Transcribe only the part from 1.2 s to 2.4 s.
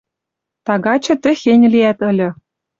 тӹхень лиӓт ыльы